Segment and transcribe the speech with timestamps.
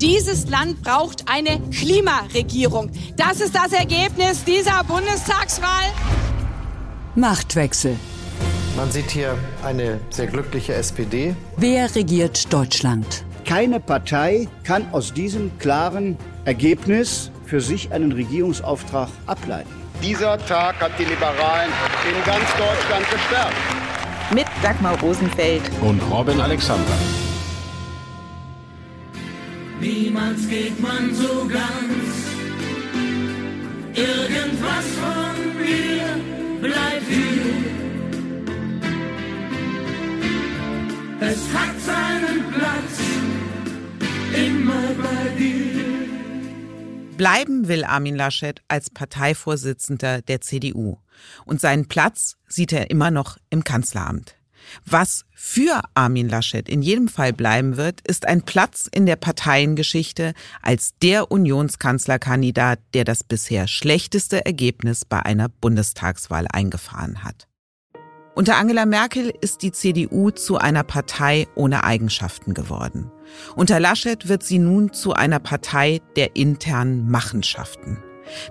[0.00, 2.90] Dieses Land braucht eine Klimaregierung.
[3.16, 5.86] Das ist das Ergebnis dieser Bundestagswahl.
[7.16, 7.96] Machtwechsel.
[8.76, 11.34] Man sieht hier eine sehr glückliche SPD.
[11.56, 13.24] Wer regiert Deutschland?
[13.44, 19.70] Keine Partei kann aus diesem klaren Ergebnis für sich einen Regierungsauftrag ableiten.
[20.00, 21.72] Dieser Tag hat die Liberalen
[22.08, 23.56] in ganz Deutschland gestärkt.
[24.32, 26.94] Mit Dagmar Rosenfeld und Robin Alexander.
[29.80, 32.28] Niemals geht man so ganz.
[33.94, 37.78] Irgendwas von mir bleibt hier.
[41.20, 43.00] Es hat seinen Platz
[44.34, 45.78] immer bei dir.
[47.16, 50.98] Bleiben will Armin Laschet als Parteivorsitzender der CDU.
[51.44, 54.37] Und seinen Platz sieht er immer noch im Kanzleramt.
[54.84, 60.34] Was für Armin Laschet in jedem Fall bleiben wird, ist ein Platz in der Parteiengeschichte
[60.62, 67.48] als der Unionskanzlerkandidat, der das bisher schlechteste Ergebnis bei einer Bundestagswahl eingefahren hat.
[68.34, 73.10] Unter Angela Merkel ist die CDU zu einer Partei ohne Eigenschaften geworden.
[73.56, 77.98] Unter Laschet wird sie nun zu einer Partei der internen Machenschaften.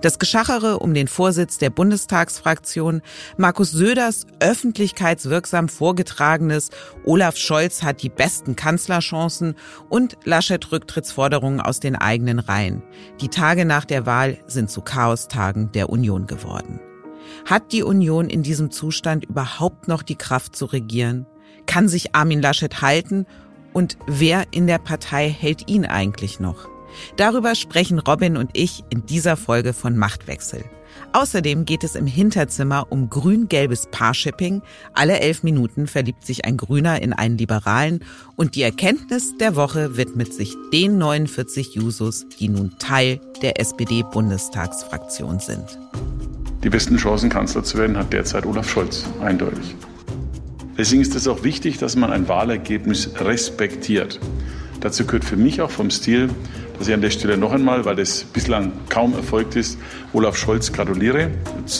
[0.02, 3.02] Das Geschachere um den Vorsitz der Bundestagsfraktion,
[3.36, 6.70] Markus Söders öffentlichkeitswirksam vorgetragenes
[7.04, 9.54] Olaf Scholz hat die besten Kanzlerchancen
[9.88, 12.82] und Laschet Rücktrittsforderungen aus den eigenen Reihen.
[13.20, 16.80] Die Tage nach der Wahl sind zu Chaostagen der Union geworden.
[17.44, 21.26] Hat die Union in diesem Zustand überhaupt noch die Kraft zu regieren?
[21.66, 23.26] Kann sich Armin Laschet halten?
[23.72, 26.68] Und wer in der Partei hält ihn eigentlich noch?
[27.16, 30.64] Darüber sprechen Robin und ich in dieser Folge von Machtwechsel.
[31.12, 34.62] Außerdem geht es im Hinterzimmer um grün-gelbes Paarshipping.
[34.94, 38.04] Alle elf Minuten verliebt sich ein Grüner in einen Liberalen
[38.36, 45.40] und die Erkenntnis der Woche widmet sich den 49 Jusos, die nun Teil der SPD-Bundestagsfraktion
[45.40, 45.78] sind.
[46.64, 49.76] Die besten Chancen, Kanzler zu werden, hat derzeit Olaf Scholz, eindeutig.
[50.76, 54.20] Deswegen ist es auch wichtig, dass man ein Wahlergebnis respektiert.
[54.80, 56.30] Dazu gehört für mich auch vom Stil,
[56.78, 59.78] dass ich an der Stelle noch einmal, weil das bislang kaum erfolgt ist,
[60.12, 61.30] Olaf Scholz gratuliere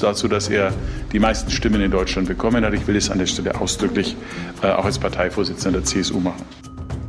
[0.01, 0.73] dazu, dass er
[1.13, 2.75] die meisten Stimmen in Deutschland bekommen hat.
[2.75, 4.17] Ich will es an der Stelle ausdrücklich
[4.63, 6.45] äh, auch als Parteivorsitzender der CSU machen.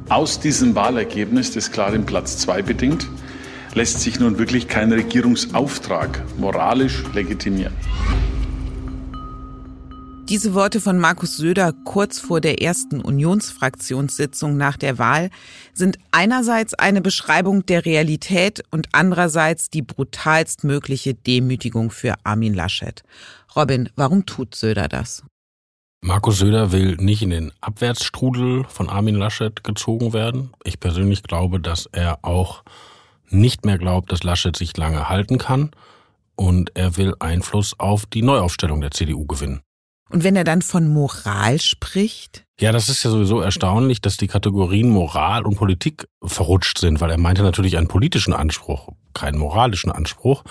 [0.10, 3.08] Aus diesem Wahlergebnis, das klar den Platz zwei bedingt,
[3.74, 7.74] lässt sich nun wirklich kein Regierungsauftrag moralisch legitimieren.
[10.30, 15.32] Diese Worte von Markus Söder kurz vor der ersten Unionsfraktionssitzung nach der Wahl
[15.74, 23.02] sind einerseits eine Beschreibung der Realität und andererseits die brutalst mögliche Demütigung für Armin Laschet.
[23.56, 25.24] Robin, warum tut Söder das?
[26.02, 30.52] Markus Söder will nicht in den Abwärtsstrudel von Armin Laschet gezogen werden.
[30.64, 32.64] Ich persönlich glaube, dass er auch
[33.30, 35.72] nicht mehr glaubt, dass Laschet sich lange halten kann
[36.36, 39.62] und er will Einfluss auf die Neuaufstellung der CDU gewinnen.
[40.10, 42.46] Und wenn er dann von Moral spricht?
[42.60, 47.12] Ja, das ist ja sowieso erstaunlich, dass die Kategorien Moral und Politik verrutscht sind, weil
[47.12, 50.44] er meinte natürlich einen politischen Anspruch, keinen moralischen Anspruch.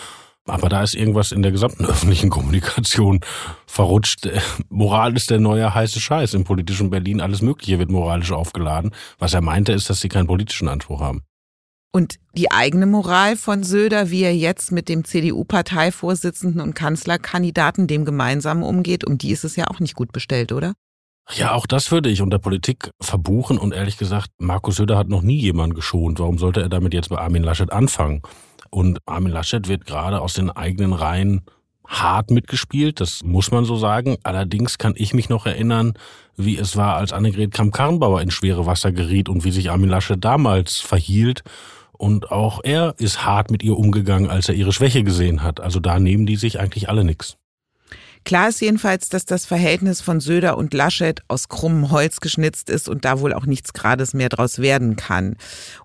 [0.46, 3.20] Aber da ist irgendwas in der gesamten öffentlichen Kommunikation
[3.66, 4.28] verrutscht.
[4.70, 6.34] Moral ist der neue heiße Scheiß.
[6.34, 8.92] Im politischen Berlin alles Mögliche wird moralisch aufgeladen.
[9.18, 11.22] Was er meinte, ist, dass sie keinen politischen Anspruch haben.
[11.90, 18.04] Und die eigene Moral von Söder, wie er jetzt mit dem CDU-Parteivorsitzenden und Kanzlerkandidaten dem
[18.04, 20.74] gemeinsam umgeht, um die ist es ja auch nicht gut bestellt, oder?
[21.34, 25.22] Ja, auch das würde ich unter Politik verbuchen und ehrlich gesagt, Markus Söder hat noch
[25.22, 26.20] nie jemanden geschont.
[26.20, 28.22] Warum sollte er damit jetzt bei Armin Laschet anfangen?
[28.70, 31.42] Und Armin Laschet wird gerade aus den eigenen Reihen
[31.86, 34.18] hart mitgespielt, das muss man so sagen.
[34.22, 35.94] Allerdings kann ich mich noch erinnern,
[36.36, 40.22] wie es war, als Annegret Kramp-Karrenbauer in schwere Wasser geriet und wie sich Armin Laschet
[40.22, 41.42] damals verhielt
[41.98, 45.60] und auch er ist hart mit ihr umgegangen, als er ihre Schwäche gesehen hat.
[45.60, 47.36] Also da nehmen die sich eigentlich alle nichts.
[48.24, 52.88] Klar ist jedenfalls, dass das Verhältnis von Söder und Laschet aus krummem Holz geschnitzt ist
[52.88, 55.36] und da wohl auch nichts Grades mehr draus werden kann.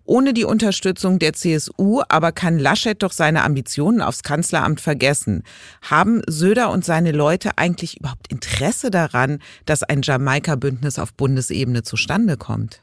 [0.03, 5.43] Ohne die Unterstützung der CSU aber kann Laschet doch seine Ambitionen aufs Kanzleramt vergessen.
[5.81, 12.35] Haben Söder und seine Leute eigentlich überhaupt Interesse daran, dass ein Jamaika-Bündnis auf Bundesebene zustande
[12.35, 12.81] kommt?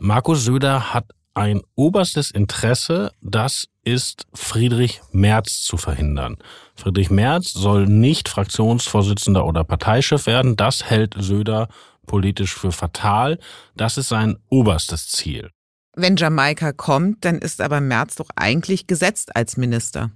[0.00, 6.36] Markus Söder hat ein oberstes Interesse, das ist Friedrich Merz zu verhindern.
[6.74, 10.56] Friedrich Merz soll nicht Fraktionsvorsitzender oder Parteichef werden.
[10.56, 11.68] Das hält Söder
[12.06, 13.38] politisch für fatal.
[13.76, 15.50] Das ist sein oberstes Ziel.
[15.94, 20.10] Wenn Jamaika kommt, dann ist aber Merz doch eigentlich gesetzt als Minister.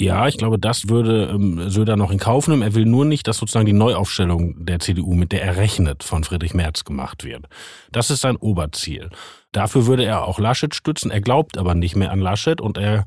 [0.00, 2.62] Ja, ich glaube, das würde ähm, Söder noch in Kauf nehmen.
[2.62, 6.24] Er will nur nicht, dass sozusagen die Neuaufstellung der CDU, mit der er rechnet, von
[6.24, 7.46] Friedrich Merz gemacht wird.
[7.92, 9.10] Das ist sein Oberziel.
[9.54, 11.12] Dafür würde er auch Laschet stützen.
[11.12, 13.04] Er glaubt aber nicht mehr an Laschet und er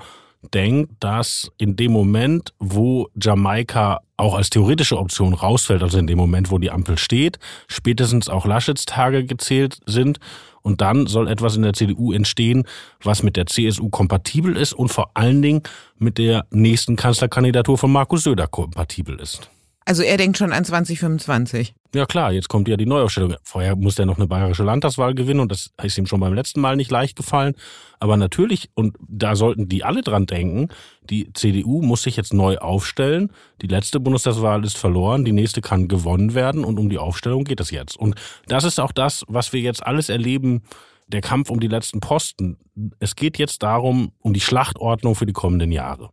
[0.54, 6.18] denkt, dass in dem Moment, wo Jamaika auch als theoretische Option rausfällt, also in dem
[6.18, 10.20] Moment, wo die Ampel steht, spätestens auch Laschets Tage gezählt sind
[10.62, 12.64] und dann soll etwas in der CDU entstehen,
[13.04, 15.64] was mit der CSU kompatibel ist und vor allen Dingen
[15.98, 19.50] mit der nächsten Kanzlerkandidatur von Markus Söder kompatibel ist.
[19.88, 21.74] Also er denkt schon an 2025.
[21.96, 23.36] Ja klar, jetzt kommt ja die Neuaufstellung.
[23.44, 26.60] Vorher muss er noch eine bayerische Landtagswahl gewinnen und das ist ihm schon beim letzten
[26.60, 27.56] Mal nicht leicht gefallen.
[27.98, 30.68] Aber natürlich, und da sollten die alle dran denken,
[31.10, 33.32] die CDU muss sich jetzt neu aufstellen.
[33.62, 37.62] Die letzte Bundestagswahl ist verloren, die nächste kann gewonnen werden und um die Aufstellung geht
[37.62, 37.96] es jetzt.
[37.96, 38.16] Und
[38.48, 40.64] das ist auch das, was wir jetzt alles erleben,
[41.08, 42.58] der Kampf um die letzten Posten.
[43.00, 46.10] Es geht jetzt darum, um die Schlachtordnung für die kommenden Jahre.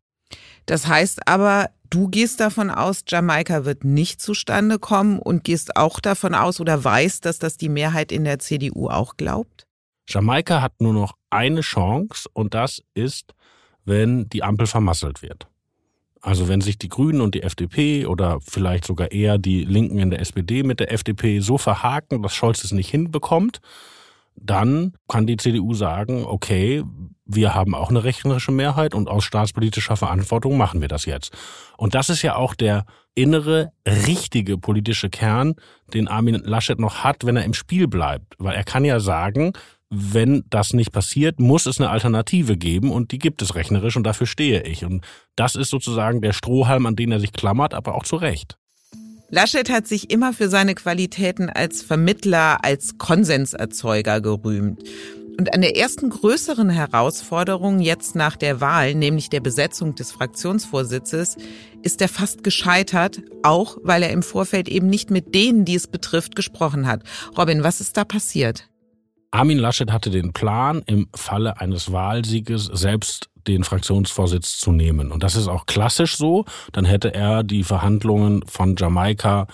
[0.66, 6.00] Das heißt aber, du gehst davon aus, Jamaika wird nicht zustande kommen und gehst auch
[6.00, 9.66] davon aus oder weißt, dass das die Mehrheit in der CDU auch glaubt?
[10.08, 13.34] Jamaika hat nur noch eine Chance und das ist,
[13.84, 15.46] wenn die Ampel vermasselt wird.
[16.20, 20.10] Also wenn sich die Grünen und die FDP oder vielleicht sogar eher die Linken in
[20.10, 23.60] der SPD mit der FDP so verhaken, dass Scholz es nicht hinbekommt,
[24.36, 26.82] dann kann die CDU sagen, okay,
[27.26, 31.32] wir haben auch eine rechnerische Mehrheit und aus staatspolitischer Verantwortung machen wir das jetzt.
[31.78, 32.84] Und das ist ja auch der
[33.14, 35.54] innere, richtige politische Kern,
[35.92, 38.34] den Armin Laschet noch hat, wenn er im Spiel bleibt.
[38.38, 39.52] Weil er kann ja sagen,
[39.90, 44.04] wenn das nicht passiert, muss es eine Alternative geben und die gibt es rechnerisch und
[44.04, 44.84] dafür stehe ich.
[44.84, 45.06] Und
[45.36, 48.58] das ist sozusagen der Strohhalm, an den er sich klammert, aber auch zu Recht.
[49.34, 54.80] Laschet hat sich immer für seine Qualitäten als Vermittler, als Konsenserzeuger gerühmt.
[55.36, 61.36] Und an der ersten größeren Herausforderung jetzt nach der Wahl, nämlich der Besetzung des Fraktionsvorsitzes,
[61.82, 65.88] ist er fast gescheitert, auch weil er im Vorfeld eben nicht mit denen, die es
[65.88, 67.02] betrifft, gesprochen hat.
[67.36, 68.68] Robin, was ist da passiert?
[69.32, 75.12] Armin Laschet hatte den Plan, im Falle eines Wahlsieges selbst den Fraktionsvorsitz zu nehmen.
[75.12, 76.44] Und das ist auch klassisch so.
[76.72, 79.46] Dann hätte er die Verhandlungen von Jamaika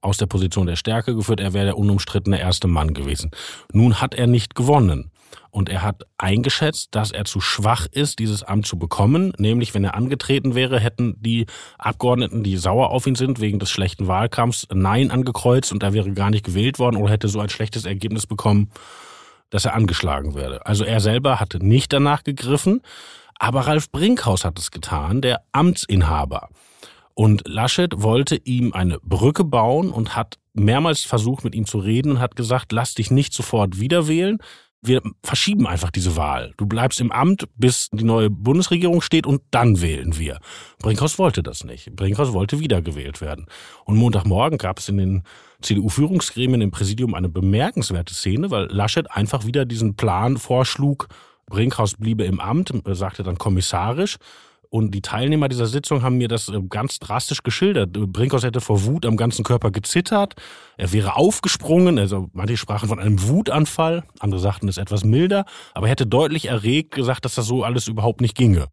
[0.00, 1.40] aus der Position der Stärke geführt.
[1.40, 3.30] Er wäre der unumstrittene erste Mann gewesen.
[3.72, 5.10] Nun hat er nicht gewonnen.
[5.50, 9.32] Und er hat eingeschätzt, dass er zu schwach ist, dieses Amt zu bekommen.
[9.38, 11.46] Nämlich, wenn er angetreten wäre, hätten die
[11.78, 16.12] Abgeordneten, die sauer auf ihn sind, wegen des schlechten Wahlkampfs, Nein angekreuzt und er wäre
[16.12, 18.70] gar nicht gewählt worden oder hätte so ein schlechtes Ergebnis bekommen,
[19.50, 20.64] dass er angeschlagen werde.
[20.66, 22.82] Also er selber hatte nicht danach gegriffen,
[23.38, 26.48] aber Ralf Brinkhaus hat es getan, der Amtsinhaber.
[27.14, 32.12] Und Laschet wollte ihm eine Brücke bauen und hat mehrmals versucht, mit ihm zu reden
[32.12, 34.38] und hat gesagt, lass dich nicht sofort wieder wählen
[34.80, 36.52] wir verschieben einfach diese Wahl.
[36.56, 40.38] Du bleibst im Amt, bis die neue Bundesregierung steht und dann wählen wir.
[40.78, 41.94] Brinkhaus wollte das nicht.
[41.96, 43.46] Brinkhaus wollte wiedergewählt werden.
[43.84, 45.22] Und Montagmorgen gab es in den
[45.62, 51.08] CDU-Führungsgremien im Präsidium eine bemerkenswerte Szene, weil Laschet einfach wieder diesen Plan vorschlug,
[51.48, 54.18] Brinkhaus bliebe im Amt, sagte dann kommissarisch
[54.70, 57.92] und die Teilnehmer dieser Sitzung haben mir das äh, ganz drastisch geschildert.
[57.92, 60.34] Brinkhaus hätte vor Wut am ganzen Körper gezittert.
[60.76, 61.98] Er wäre aufgesprungen.
[61.98, 64.04] Also manche sprachen von einem Wutanfall.
[64.18, 65.46] Andere sagten es etwas milder.
[65.74, 68.66] Aber er hätte deutlich erregt gesagt, dass das so alles überhaupt nicht ginge.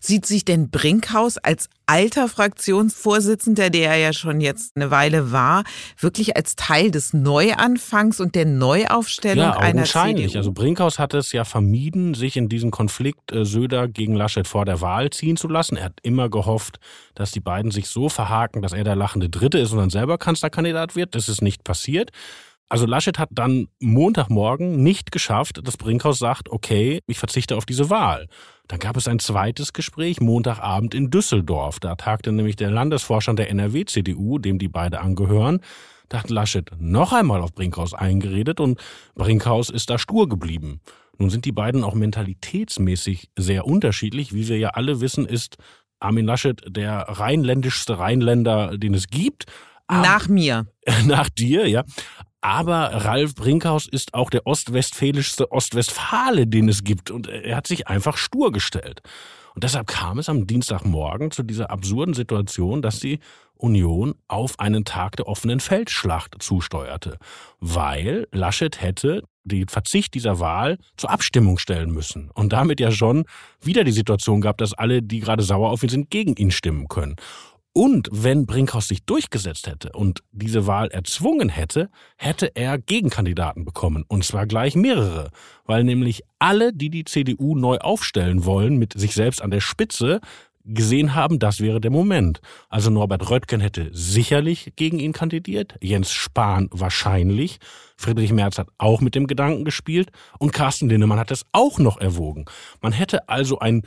[0.00, 5.64] Sieht sich denn Brinkhaus als alter Fraktionsvorsitzender, der er ja schon jetzt eine Weile war,
[5.98, 10.36] wirklich als Teil des Neuanfangs und der Neuaufstellung ja, einer CDU?
[10.36, 14.64] Also Brinkhaus hat es ja vermieden, sich in diesen Konflikt äh, Söder gegen Laschet vor
[14.64, 15.76] der Wahl ziehen zu lassen.
[15.76, 16.78] Er hat immer gehofft,
[17.14, 20.18] dass die beiden sich so verhaken, dass er der lachende Dritte ist und dann selber
[20.18, 21.14] Kanzlerkandidat wird.
[21.14, 22.10] Das ist nicht passiert.
[22.70, 27.90] Also Laschet hat dann Montagmorgen nicht geschafft, dass Brinkhaus sagt, okay, ich verzichte auf diese
[27.90, 28.28] Wahl.
[28.68, 31.80] Dann gab es ein zweites Gespräch Montagabend in Düsseldorf.
[31.80, 35.58] Da tagte nämlich der Landesvorstand der NRW-CDU, dem die beide angehören.
[36.08, 38.80] Da hat Laschet noch einmal auf Brinkhaus eingeredet und
[39.16, 40.80] Brinkhaus ist da stur geblieben.
[41.18, 44.32] Nun sind die beiden auch mentalitätsmäßig sehr unterschiedlich.
[44.32, 45.56] Wie wir ja alle wissen, ist
[45.98, 49.46] Armin Laschet der rheinländischste Rheinländer, den es gibt.
[49.88, 50.68] Nach mir.
[51.06, 51.82] Nach dir, ja.
[52.40, 57.10] Aber Ralf Brinkhaus ist auch der ostwestfälischste Ostwestfale, den es gibt.
[57.10, 59.02] Und er hat sich einfach stur gestellt.
[59.54, 63.18] Und deshalb kam es am Dienstagmorgen zu dieser absurden Situation, dass die
[63.56, 67.18] Union auf einen Tag der offenen Feldschlacht zusteuerte,
[67.58, 73.24] weil Laschet hätte den Verzicht dieser Wahl zur Abstimmung stellen müssen und damit ja schon
[73.60, 76.88] wieder die Situation gab, dass alle, die gerade sauer auf ihn sind, gegen ihn stimmen
[76.88, 77.16] können.
[77.72, 84.04] Und wenn Brinkhaus sich durchgesetzt hätte und diese Wahl erzwungen hätte, hätte er Gegenkandidaten bekommen.
[84.08, 85.30] Und zwar gleich mehrere.
[85.66, 90.20] Weil nämlich alle, die die CDU neu aufstellen wollen, mit sich selbst an der Spitze,
[90.64, 92.40] gesehen haben, das wäre der Moment.
[92.68, 97.58] Also Norbert Röttgen hätte sicherlich gegen ihn kandidiert, Jens Spahn wahrscheinlich,
[97.96, 101.98] Friedrich Merz hat auch mit dem Gedanken gespielt und Carsten Linnemann hat es auch noch
[101.98, 102.44] erwogen.
[102.82, 103.82] Man hätte also ein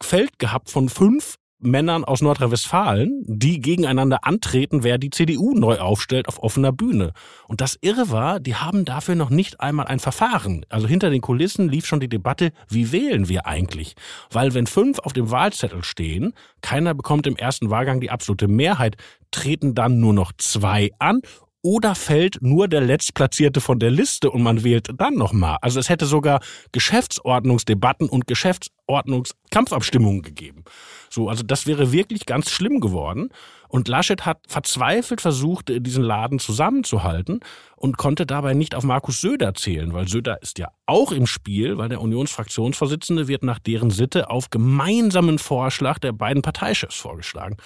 [0.00, 6.28] Feld gehabt von fünf Männern aus Nordrhein-Westfalen, die gegeneinander antreten, wer die CDU neu aufstellt
[6.28, 7.12] auf offener Bühne.
[7.48, 10.64] Und das Irre war, die haben dafür noch nicht einmal ein Verfahren.
[10.68, 13.94] Also hinter den Kulissen lief schon die Debatte, wie wählen wir eigentlich?
[14.30, 18.96] Weil wenn fünf auf dem Wahlzettel stehen, keiner bekommt im ersten Wahlgang die absolute Mehrheit,
[19.30, 21.20] treten dann nur noch zwei an
[21.62, 25.58] oder fällt nur der Letztplatzierte von der Liste und man wählt dann nochmal.
[25.60, 26.40] Also es hätte sogar
[26.72, 30.64] Geschäftsordnungsdebatten und Geschäftsordnungskampfabstimmungen gegeben.
[31.10, 33.30] So, also das wäre wirklich ganz schlimm geworden.
[33.68, 37.40] Und Laschet hat verzweifelt versucht, diesen Laden zusammenzuhalten
[37.76, 41.78] und konnte dabei nicht auf Markus Söder zählen, weil Söder ist ja auch im Spiel,
[41.78, 47.56] weil der Unionsfraktionsvorsitzende wird nach deren Sitte auf gemeinsamen Vorschlag der beiden Parteichefs vorgeschlagen.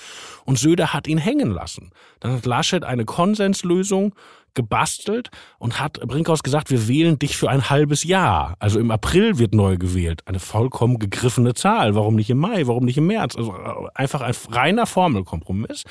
[0.45, 1.91] Und Söder hat ihn hängen lassen.
[2.21, 4.15] Dann hat Laschet eine Konsenslösung
[4.55, 8.57] gebastelt und hat Brinkhaus gesagt, wir wählen dich für ein halbes Jahr.
[8.59, 10.23] Also im April wird neu gewählt.
[10.27, 11.95] Eine vollkommen gegriffene Zahl.
[11.95, 12.67] Warum nicht im Mai?
[12.67, 13.37] Warum nicht im März?
[13.37, 15.85] Also äh, einfach ein reiner Formelkompromiss.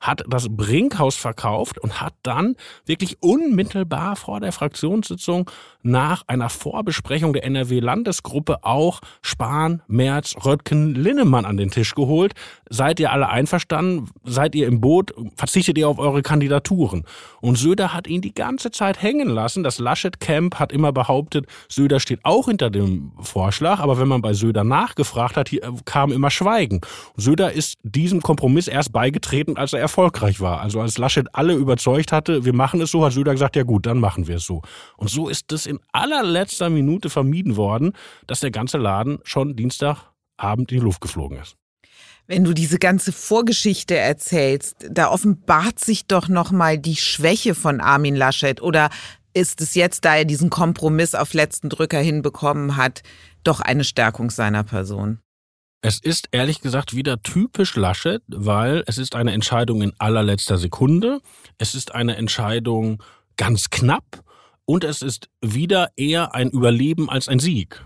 [0.00, 5.50] Hat das Brinkhaus verkauft und hat dann wirklich unmittelbar vor der Fraktionssitzung
[5.82, 12.34] nach einer Vorbesprechung der NRW-Landesgruppe auch Spahn, Merz, Röttgen, Linnemann an den Tisch geholt.
[12.68, 14.10] Seid ihr alle einverstanden?
[14.24, 15.14] Seid ihr im Boot?
[15.36, 17.04] Verzichtet ihr auf eure Kandidaturen?
[17.40, 19.64] Und Söder hat ihn die ganze Zeit hängen lassen.
[19.64, 23.80] Das Laschet-Camp hat immer behauptet, Söder steht auch hinter dem Vorschlag.
[23.80, 25.50] Aber wenn man bei Söder nachgefragt hat,
[25.84, 26.80] kam immer Schweigen.
[27.16, 30.60] Söder ist diesem Kompromiss erst beigetreten, als er erfolgreich war.
[30.60, 33.86] Also als Laschet alle überzeugt hatte, wir machen es so, hat Söder gesagt, ja gut,
[33.86, 34.62] dann machen wir es so.
[34.96, 37.92] Und so ist es in allerletzter Minute vermieden worden,
[38.28, 41.56] dass der ganze Laden schon Dienstagabend in die Luft geflogen ist.
[42.28, 48.16] Wenn du diese ganze Vorgeschichte erzählst, da offenbart sich doch nochmal die Schwäche von Armin
[48.16, 48.90] Laschet oder
[49.32, 53.02] ist es jetzt, da er diesen Kompromiss auf letzten Drücker hinbekommen hat,
[53.44, 55.20] doch eine Stärkung seiner Person?
[55.82, 61.20] Es ist ehrlich gesagt wieder typisch Laschet, weil es ist eine Entscheidung in allerletzter Sekunde.
[61.58, 63.02] Es ist eine Entscheidung
[63.36, 64.24] ganz knapp
[64.64, 67.84] und es ist wieder eher ein Überleben als ein Sieg.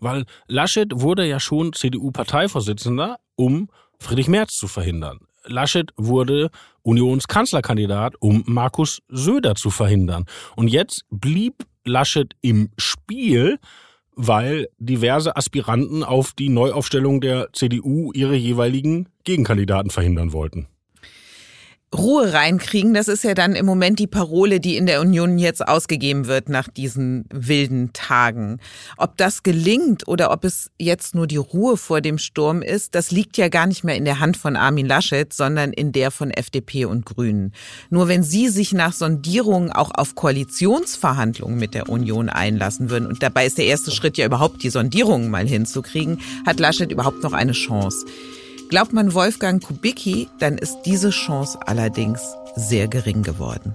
[0.00, 3.68] Weil Laschet wurde ja schon CDU-Parteivorsitzender, um
[3.98, 5.20] Friedrich Merz zu verhindern.
[5.44, 6.50] Laschet wurde
[6.82, 10.26] Unionskanzlerkandidat, um Markus Söder zu verhindern.
[10.56, 13.58] Und jetzt blieb Laschet im Spiel,
[14.14, 20.66] weil diverse Aspiranten auf die Neuaufstellung der CDU ihre jeweiligen Gegenkandidaten verhindern wollten.
[21.96, 25.66] Ruhe reinkriegen, das ist ja dann im Moment die Parole, die in der Union jetzt
[25.66, 28.60] ausgegeben wird nach diesen wilden Tagen.
[28.98, 33.10] Ob das gelingt oder ob es jetzt nur die Ruhe vor dem Sturm ist, das
[33.10, 36.30] liegt ja gar nicht mehr in der Hand von Armin Laschet, sondern in der von
[36.30, 37.54] FDP und Grünen.
[37.88, 43.22] Nur wenn sie sich nach Sondierungen auch auf Koalitionsverhandlungen mit der Union einlassen würden, und
[43.22, 47.32] dabei ist der erste Schritt ja überhaupt, die Sondierungen mal hinzukriegen, hat Laschet überhaupt noch
[47.32, 48.04] eine Chance.
[48.68, 52.20] Glaubt man Wolfgang Kubicki, dann ist diese Chance allerdings
[52.54, 53.72] sehr gering geworden.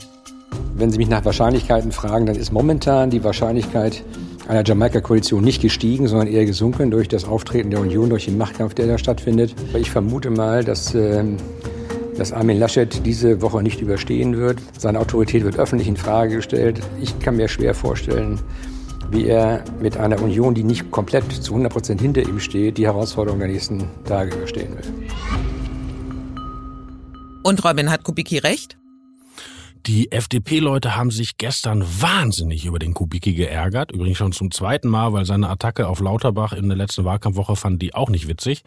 [0.75, 4.03] Wenn Sie mich nach Wahrscheinlichkeiten fragen, dann ist momentan die Wahrscheinlichkeit
[4.47, 8.75] einer Jamaika-Koalition nicht gestiegen, sondern eher gesunken durch das Auftreten der Union, durch den Machtkampf,
[8.75, 9.55] der da stattfindet.
[9.73, 11.23] Ich vermute mal, dass, äh,
[12.15, 14.59] dass Armin Laschet diese Woche nicht überstehen wird.
[14.77, 16.81] Seine Autorität wird öffentlich in Frage gestellt.
[17.01, 18.39] Ich kann mir schwer vorstellen,
[19.13, 22.85] wie er mit einer Union, die nicht komplett zu 100 Prozent hinter ihm steht, die
[22.85, 25.07] Herausforderung der nächsten Tage überstehen will.
[27.43, 28.77] Und Robin, hat Kubicki recht?
[29.85, 33.91] Die FDP-Leute haben sich gestern wahnsinnig über den Kubicki geärgert.
[33.91, 37.79] Übrigens schon zum zweiten Mal, weil seine Attacke auf Lauterbach in der letzten Wahlkampfwoche fanden
[37.79, 38.63] die auch nicht witzig.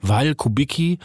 [0.00, 1.00] Weil Kubicki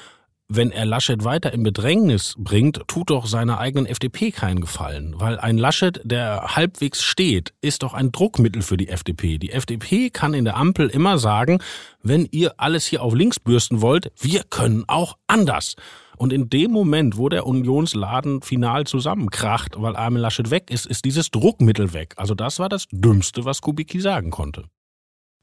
[0.49, 5.13] wenn er Laschet weiter in Bedrängnis bringt, tut doch seiner eigenen FDP keinen Gefallen.
[5.17, 9.37] Weil ein Laschet, der halbwegs steht, ist doch ein Druckmittel für die FDP.
[9.37, 11.59] Die FDP kann in der Ampel immer sagen,
[12.01, 15.75] wenn ihr alles hier auf links bürsten wollt, wir können auch anders.
[16.15, 21.05] Und in dem Moment, wo der Unionsladen final zusammenkracht, weil Armin Laschet weg ist, ist
[21.05, 22.13] dieses Druckmittel weg.
[22.15, 24.63] Also das war das Dümmste, was Kubicki sagen konnte.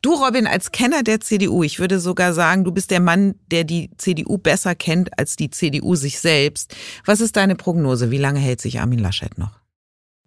[0.05, 3.65] Du, Robin, als Kenner der CDU, ich würde sogar sagen, du bist der Mann, der
[3.65, 6.77] die CDU besser kennt als die CDU sich selbst.
[7.07, 8.11] Was ist deine Prognose?
[8.11, 9.61] Wie lange hält sich Armin Laschet noch?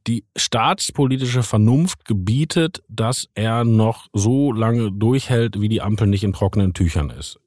[0.08, 6.34] Die staatspolitische Vernunft gebietet, dass er noch so lange durchhält, wie die Ampel nicht in
[6.34, 7.40] trockenen Tüchern ist.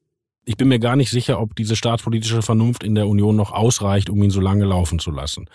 [0.45, 4.09] Ich bin mir gar nicht sicher, ob diese staatspolitische Vernunft in der Union noch ausreicht,
[4.09, 5.49] um ihn so lange laufen zu lassen.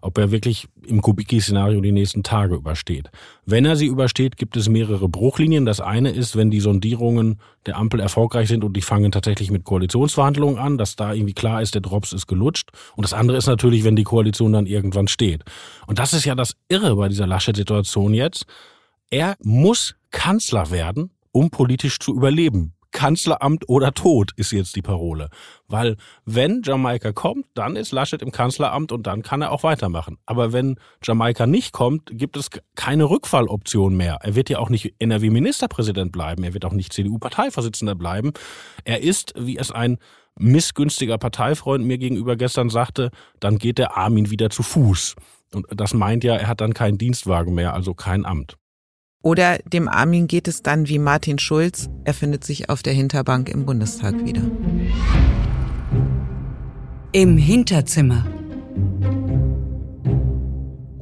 [0.00, 3.10] Ob er wirklich im Kubicki-Szenario die nächsten Tage übersteht.
[3.44, 5.66] Wenn er sie übersteht, gibt es mehrere Bruchlinien.
[5.66, 9.64] Das eine ist, wenn die Sondierungen der Ampel erfolgreich sind und die fangen tatsächlich mit
[9.64, 12.70] Koalitionsverhandlungen an, dass da irgendwie klar ist, der Drops ist gelutscht.
[12.96, 15.44] Und das andere ist natürlich, wenn die Koalition dann irgendwann steht.
[15.86, 18.46] Und das ist ja das Irre bei dieser Laschet-Situation jetzt.
[19.10, 22.74] Er muss Kanzler werden, um politisch zu überleben.
[22.98, 25.28] Kanzleramt oder Tod ist jetzt die Parole.
[25.68, 30.18] Weil wenn Jamaika kommt, dann ist Laschet im Kanzleramt und dann kann er auch weitermachen.
[30.26, 34.18] Aber wenn Jamaika nicht kommt, gibt es keine Rückfalloption mehr.
[34.22, 36.42] Er wird ja auch nicht NRW-Ministerpräsident bleiben.
[36.42, 38.32] Er wird auch nicht CDU-Parteivorsitzender bleiben.
[38.82, 39.98] Er ist, wie es ein
[40.36, 45.14] missgünstiger Parteifreund mir gegenüber gestern sagte, dann geht der Armin wieder zu Fuß.
[45.54, 48.56] Und das meint ja, er hat dann keinen Dienstwagen mehr, also kein Amt.
[49.22, 53.48] Oder dem Armin geht es dann wie Martin Schulz, er findet sich auf der Hinterbank
[53.48, 54.42] im Bundestag wieder.
[57.12, 58.26] Im Hinterzimmer.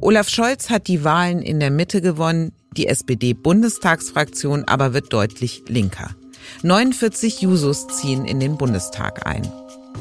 [0.01, 6.15] Olaf Scholz hat die Wahlen in der Mitte gewonnen, die SPD-Bundestagsfraktion aber wird deutlich linker.
[6.63, 9.47] 49 Jusos ziehen in den Bundestag ein.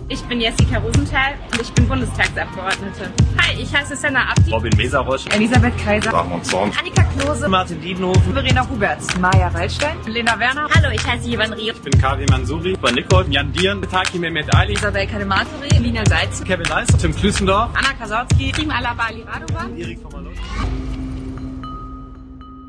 [0.09, 3.11] Ich bin Jessica Rosenthal und ich bin Bundestagsabgeordnete.
[3.39, 4.53] Hi, ich heiße Senna Abdi.
[4.53, 5.25] Robin Mesarosch.
[5.35, 6.13] Elisabeth Kaiser.
[6.13, 6.71] Rahmon Zorn.
[6.79, 7.49] Annika Klose.
[7.49, 8.33] Martin Diedenhofen.
[8.33, 9.19] Verena Huberts.
[9.19, 9.97] Maja Waldstein.
[10.07, 10.69] Lena Werner.
[10.73, 11.75] Hallo, ich heiße Ivan Rio.
[11.75, 12.77] Ich bin Kavi Mansuri.
[12.81, 13.27] Von Nicole.
[13.31, 13.83] Jan Dieren.
[13.83, 14.75] Taki Mehmet Ali.
[14.75, 15.77] Isabel Kadematori.
[15.81, 16.45] Lina Seitz.
[16.45, 16.87] Kevin Leis.
[17.01, 17.71] Tim Klüssendorf.
[17.75, 18.53] Anna Kasautsky.
[18.53, 19.69] Team Alabali Radova.
[19.77, 21.06] Erik von Malon.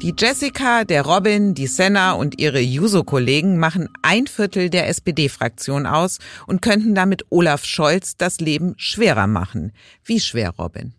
[0.03, 6.19] Die Jessica, der Robin, die Senna und ihre Juso-Kollegen machen ein Viertel der SPD-Fraktion aus
[6.45, 9.71] und könnten damit Olaf Scholz das Leben schwerer machen.
[10.05, 10.93] Wie schwer, Robin?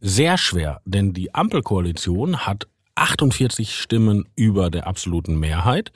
[0.00, 5.92] Sehr schwer, denn die Ampelkoalition hat 48 Stimmen über der absoluten Mehrheit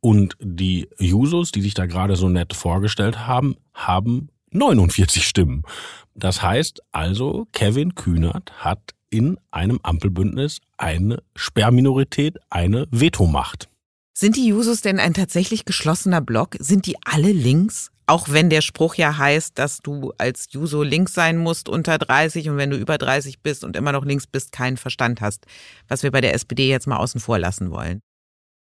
[0.00, 5.62] und die Jusos, die sich da gerade so nett vorgestellt haben, haben 49 Stimmen.
[6.14, 13.68] Das heißt also, Kevin Kühnert hat in einem Ampelbündnis eine Sperrminorität, eine Vetomacht.
[14.14, 16.56] Sind die Jusos denn ein tatsächlich geschlossener Block?
[16.58, 17.90] Sind die alle links?
[18.06, 22.48] Auch wenn der Spruch ja heißt, dass du als Juso links sein musst unter 30
[22.50, 25.46] und wenn du über 30 bist und immer noch links bist, keinen Verstand hast.
[25.88, 28.00] Was wir bei der SPD jetzt mal außen vor lassen wollen.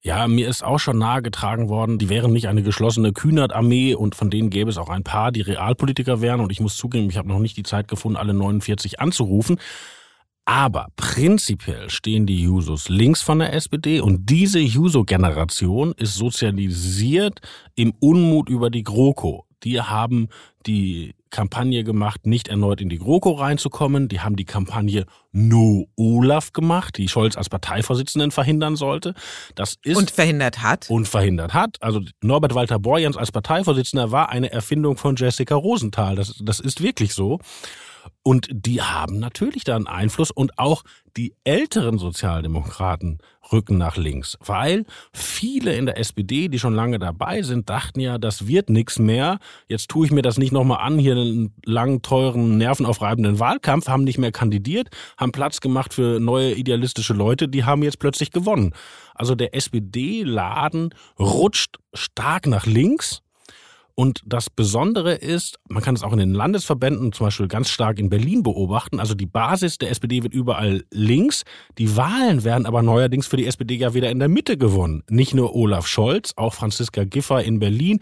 [0.03, 4.31] Ja, mir ist auch schon nahegetragen worden, die wären nicht eine geschlossene Kühnert-Armee und von
[4.31, 7.29] denen gäbe es auch ein paar, die Realpolitiker wären und ich muss zugeben, ich habe
[7.29, 9.61] noch nicht die Zeit gefunden, alle 49 anzurufen.
[10.51, 17.41] Aber prinzipiell stehen die Jusos links von der SPD und diese Juso-Generation ist sozialisiert
[17.77, 19.47] im Unmut über die GroKo.
[19.63, 20.27] Die haben
[20.67, 24.09] die Kampagne gemacht, nicht erneut in die GroKo reinzukommen.
[24.09, 29.15] Die haben die Kampagne No Olaf gemacht, die Scholz als Parteivorsitzenden verhindern sollte.
[29.55, 30.91] Das ist und verhindert hat.
[30.91, 31.77] Und verhindert hat.
[31.81, 36.17] Also Norbert Walter Borjans als Parteivorsitzender war eine Erfindung von Jessica Rosenthal.
[36.17, 37.39] Das, das ist wirklich so.
[38.23, 40.83] Und die haben natürlich da einen Einfluss und auch
[41.17, 43.19] die älteren Sozialdemokraten
[43.53, 48.19] rücken nach links, weil viele in der SPD, die schon lange dabei sind, dachten ja,
[48.19, 49.39] das wird nichts mehr.
[49.67, 54.05] Jetzt tue ich mir das nicht nochmal an, hier einen langen, teuren, nervenaufreibenden Wahlkampf, haben
[54.05, 58.75] nicht mehr kandidiert, haben Platz gemacht für neue idealistische Leute, die haben jetzt plötzlich gewonnen.
[59.15, 63.23] Also der SPD-Laden rutscht stark nach links
[64.01, 67.99] und das Besondere ist, man kann es auch in den Landesverbänden zum Beispiel ganz stark
[67.99, 68.99] in Berlin beobachten.
[68.99, 71.43] Also die Basis der SPD wird überall links.
[71.77, 75.03] Die Wahlen werden aber neuerdings für die SPD ja wieder in der Mitte gewonnen.
[75.11, 78.01] Nicht nur Olaf Scholz, auch Franziska Giffey in Berlin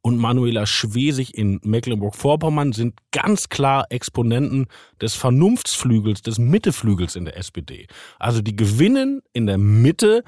[0.00, 4.66] und Manuela Schwesig in Mecklenburg-Vorpommern sind ganz klar Exponenten
[5.00, 7.86] des Vernunftsflügels, des Mitteflügels in der SPD.
[8.18, 10.24] Also die gewinnen in der Mitte,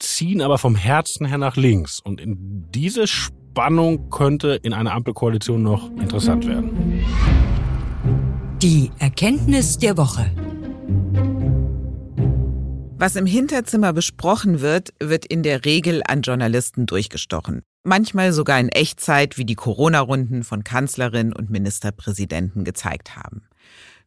[0.00, 2.00] ziehen aber vom Herzen her nach links.
[2.00, 3.06] Und in diese
[3.50, 7.02] Spannung könnte in einer Ampelkoalition noch interessant werden.
[8.62, 10.30] Die Erkenntnis der Woche.
[12.96, 17.62] Was im Hinterzimmer besprochen wird, wird in der Regel an Journalisten durchgestochen.
[17.82, 23.49] Manchmal sogar in Echtzeit, wie die Corona-Runden von Kanzlerin und Ministerpräsidenten gezeigt haben.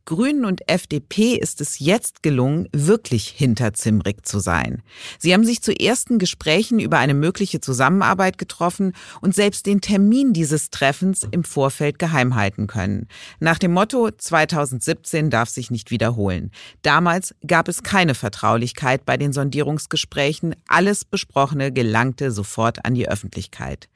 [0.05, 4.81] Grünen und FDP ist es jetzt gelungen, wirklich hinterzimrig zu sein.
[5.17, 10.33] Sie haben sich zu ersten Gesprächen über eine mögliche Zusammenarbeit getroffen und selbst den Termin
[10.33, 13.07] dieses Treffens im Vorfeld geheim halten können.
[13.39, 16.51] Nach dem Motto 2017 darf sich nicht wiederholen.
[16.81, 20.53] Damals gab es keine Vertraulichkeit bei den Sondierungsgesprächen.
[20.67, 23.87] Alles Besprochene gelangte sofort an die Öffentlichkeit.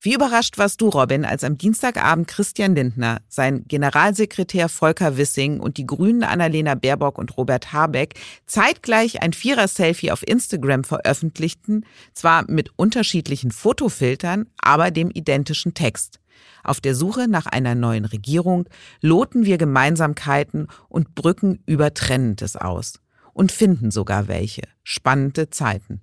[0.00, 5.76] Wie überrascht warst du, Robin, als am Dienstagabend Christian Lindner, sein Generalsekretär Volker Wissing und
[5.76, 8.14] die Grünen Annalena Baerbock und Robert Habeck
[8.46, 11.84] zeitgleich ein Vierer-Selfie auf Instagram veröffentlichten,
[12.14, 16.20] zwar mit unterschiedlichen Fotofiltern, aber dem identischen Text.
[16.62, 18.68] Auf der Suche nach einer neuen Regierung
[19.00, 23.00] loten wir Gemeinsamkeiten und Brücken über Trennendes aus.
[23.32, 24.62] Und finden sogar welche.
[24.84, 26.02] Spannende Zeiten.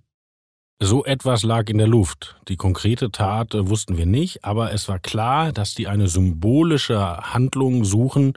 [0.81, 2.35] So etwas lag in der Luft.
[2.49, 6.99] Die konkrete Tat äh, wussten wir nicht, aber es war klar, dass die eine symbolische
[6.99, 8.33] Handlung suchen,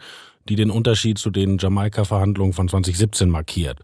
[0.48, 3.80] die den Unterschied zu den Jamaika-Verhandlungen von 2017 markiert.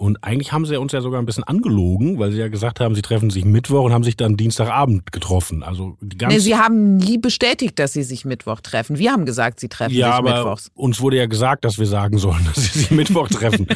[0.00, 2.94] Und eigentlich haben sie uns ja sogar ein bisschen angelogen, weil sie ja gesagt haben,
[2.94, 5.62] sie treffen sich Mittwoch und haben sich dann Dienstagabend getroffen.
[5.62, 8.96] Also die ganze nee, sie haben nie bestätigt, dass sie sich Mittwoch treffen.
[8.96, 10.70] Wir haben gesagt, sie treffen ja, sich aber Mittwochs.
[10.72, 13.66] Uns wurde ja gesagt, dass wir sagen sollen, dass sie sich Mittwoch treffen.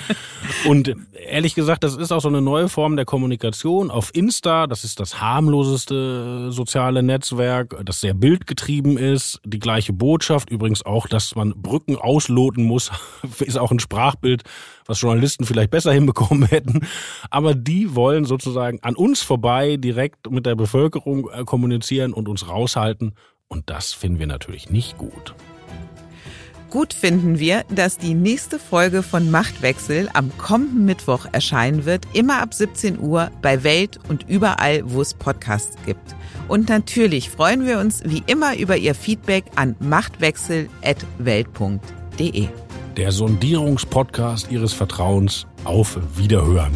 [0.64, 4.66] und ehrlich gesagt, das ist auch so eine neue Form der Kommunikation auf Insta.
[4.66, 9.42] Das ist das harmloseste soziale Netzwerk, das sehr bildgetrieben ist.
[9.44, 10.48] Die gleiche Botschaft.
[10.48, 12.90] Übrigens auch, dass man Brücken ausloten muss,
[13.40, 14.42] ist auch ein Sprachbild,
[14.86, 16.13] was Journalisten vielleicht besser hinbekommen
[16.50, 16.86] hätten.
[17.30, 22.48] Aber die wollen sozusagen an uns vorbei direkt mit der Bevölkerung äh, kommunizieren und uns
[22.48, 23.14] raushalten.
[23.48, 25.34] Und das finden wir natürlich nicht gut.
[26.74, 32.42] Gut finden wir, dass die nächste Folge von Machtwechsel am kommenden Mittwoch erscheinen wird, immer
[32.42, 36.16] ab 17 Uhr bei Welt und überall, wo es Podcasts gibt.
[36.48, 42.48] Und natürlich freuen wir uns wie immer über Ihr Feedback an machtwechsel.welt.de.
[42.96, 46.72] Der Sondierungspodcast Ihres Vertrauens auf Wiederhören.